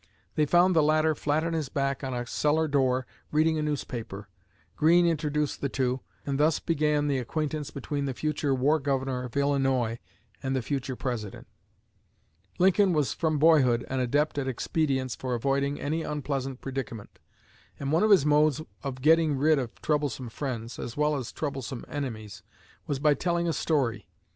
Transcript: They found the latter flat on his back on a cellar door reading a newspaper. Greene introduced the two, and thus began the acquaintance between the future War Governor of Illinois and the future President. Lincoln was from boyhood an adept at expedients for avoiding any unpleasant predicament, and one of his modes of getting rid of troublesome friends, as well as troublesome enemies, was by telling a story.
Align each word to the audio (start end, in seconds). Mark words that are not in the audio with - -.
They 0.33 0.47
found 0.47 0.75
the 0.75 0.81
latter 0.81 1.13
flat 1.13 1.43
on 1.43 1.53
his 1.53 1.69
back 1.69 2.03
on 2.03 2.11
a 2.11 2.25
cellar 2.25 2.67
door 2.67 3.05
reading 3.31 3.59
a 3.59 3.61
newspaper. 3.61 4.29
Greene 4.75 5.05
introduced 5.05 5.61
the 5.61 5.69
two, 5.69 5.99
and 6.25 6.39
thus 6.39 6.57
began 6.59 7.05
the 7.07 7.19
acquaintance 7.19 7.69
between 7.69 8.05
the 8.05 8.15
future 8.15 8.55
War 8.55 8.79
Governor 8.79 9.23
of 9.25 9.37
Illinois 9.37 9.99
and 10.41 10.55
the 10.55 10.63
future 10.63 10.95
President. 10.95 11.45
Lincoln 12.57 12.93
was 12.93 13.13
from 13.13 13.37
boyhood 13.37 13.85
an 13.91 13.99
adept 13.99 14.39
at 14.39 14.47
expedients 14.47 15.13
for 15.15 15.35
avoiding 15.35 15.79
any 15.79 16.01
unpleasant 16.01 16.61
predicament, 16.61 17.19
and 17.79 17.91
one 17.91 18.01
of 18.01 18.09
his 18.09 18.25
modes 18.25 18.59
of 18.81 19.03
getting 19.03 19.35
rid 19.35 19.59
of 19.59 19.79
troublesome 19.83 20.29
friends, 20.29 20.79
as 20.79 20.97
well 20.97 21.15
as 21.15 21.31
troublesome 21.31 21.85
enemies, 21.87 22.41
was 22.87 22.97
by 22.97 23.13
telling 23.13 23.47
a 23.47 23.53
story. 23.53 24.07